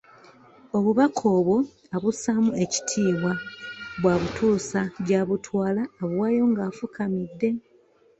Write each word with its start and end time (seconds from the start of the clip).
Obubaka 0.77 1.23
obwo 1.37 1.57
abussaamu 1.95 2.51
ekitiibwa 2.63 3.31
bw'abutuusa 3.99 4.79
gy'abutwala 5.05 5.81
abuwaayo 6.01 6.43
nga 6.51 6.61
afukamidde. 6.71 7.49